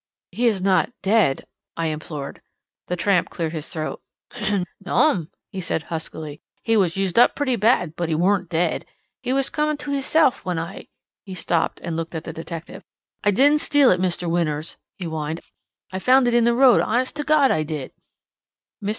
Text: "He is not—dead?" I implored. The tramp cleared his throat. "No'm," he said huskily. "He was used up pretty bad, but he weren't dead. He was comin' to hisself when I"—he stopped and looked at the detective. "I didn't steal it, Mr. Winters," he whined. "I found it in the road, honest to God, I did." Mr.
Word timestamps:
"He 0.31 0.47
is 0.47 0.63
not—dead?" 0.63 1.45
I 1.77 1.85
implored. 1.85 2.41
The 2.87 2.95
tramp 2.95 3.29
cleared 3.29 3.51
his 3.53 3.69
throat. 3.69 4.01
"No'm," 4.83 5.29
he 5.51 5.61
said 5.61 5.83
huskily. 5.93 6.41
"He 6.63 6.75
was 6.75 6.97
used 6.97 7.19
up 7.19 7.35
pretty 7.35 7.55
bad, 7.55 7.95
but 7.95 8.09
he 8.09 8.15
weren't 8.15 8.49
dead. 8.49 8.87
He 9.21 9.31
was 9.31 9.51
comin' 9.51 9.77
to 9.77 9.91
hisself 9.91 10.43
when 10.43 10.57
I"—he 10.57 11.35
stopped 11.35 11.81
and 11.83 11.95
looked 11.95 12.15
at 12.15 12.23
the 12.23 12.33
detective. 12.33 12.83
"I 13.23 13.29
didn't 13.29 13.61
steal 13.61 13.91
it, 13.91 14.01
Mr. 14.01 14.27
Winters," 14.27 14.75
he 14.95 15.05
whined. 15.05 15.41
"I 15.91 15.99
found 15.99 16.27
it 16.27 16.33
in 16.33 16.45
the 16.45 16.55
road, 16.55 16.81
honest 16.81 17.15
to 17.17 17.23
God, 17.23 17.51
I 17.51 17.61
did." 17.61 17.91
Mr. 18.83 18.89